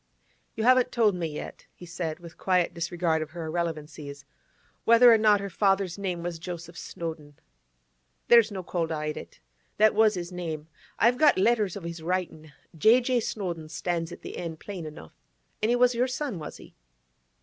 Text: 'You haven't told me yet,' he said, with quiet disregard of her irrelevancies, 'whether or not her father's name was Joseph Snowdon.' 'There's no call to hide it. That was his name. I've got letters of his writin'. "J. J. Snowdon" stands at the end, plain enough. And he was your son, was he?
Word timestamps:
'You 0.55 0.63
haven't 0.63 0.91
told 0.91 1.13
me 1.13 1.27
yet,' 1.27 1.67
he 1.75 1.85
said, 1.85 2.17
with 2.17 2.35
quiet 2.35 2.73
disregard 2.73 3.21
of 3.21 3.29
her 3.29 3.45
irrelevancies, 3.45 4.25
'whether 4.83 5.13
or 5.13 5.17
not 5.19 5.39
her 5.39 5.47
father's 5.51 5.99
name 5.99 6.23
was 6.23 6.39
Joseph 6.39 6.75
Snowdon.' 6.75 7.35
'There's 8.27 8.51
no 8.51 8.63
call 8.63 8.87
to 8.87 8.95
hide 8.95 9.15
it. 9.15 9.41
That 9.77 9.93
was 9.93 10.15
his 10.15 10.31
name. 10.31 10.69
I've 10.97 11.19
got 11.19 11.37
letters 11.37 11.75
of 11.75 11.83
his 11.83 12.01
writin'. 12.01 12.51
"J. 12.75 12.99
J. 12.99 13.19
Snowdon" 13.19 13.69
stands 13.69 14.11
at 14.11 14.23
the 14.23 14.37
end, 14.37 14.59
plain 14.59 14.87
enough. 14.87 15.13
And 15.61 15.69
he 15.69 15.75
was 15.75 15.93
your 15.93 16.07
son, 16.07 16.39
was 16.39 16.57
he? 16.57 16.73